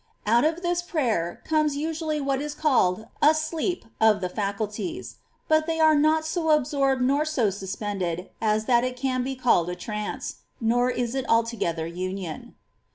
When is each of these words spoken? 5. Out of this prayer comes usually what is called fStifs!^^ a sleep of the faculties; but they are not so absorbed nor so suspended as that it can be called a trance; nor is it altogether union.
5. 0.25 0.33
Out 0.33 0.43
of 0.45 0.63
this 0.63 0.81
prayer 0.81 1.43
comes 1.45 1.77
usually 1.77 2.19
what 2.19 2.41
is 2.41 2.55
called 2.55 3.01
fStifs!^^ 3.01 3.09
a 3.29 3.33
sleep 3.35 3.85
of 4.01 4.19
the 4.19 4.29
faculties; 4.29 5.17
but 5.47 5.67
they 5.67 5.79
are 5.79 5.93
not 5.93 6.25
so 6.25 6.49
absorbed 6.49 7.03
nor 7.03 7.23
so 7.23 7.51
suspended 7.51 8.31
as 8.41 8.65
that 8.65 8.83
it 8.83 8.97
can 8.97 9.21
be 9.23 9.35
called 9.35 9.69
a 9.69 9.75
trance; 9.75 10.37
nor 10.59 10.89
is 10.89 11.13
it 11.13 11.29
altogether 11.29 11.85
union. 11.85 12.55